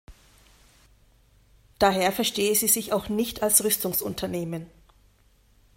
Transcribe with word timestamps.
Daher 1.77 2.11
verstehe 2.11 2.55
sie 2.55 2.67
sich 2.67 2.91
auch 2.91 3.07
nicht 3.07 3.43
als 3.43 3.63
Rüstungsunternehmen. 3.63 4.65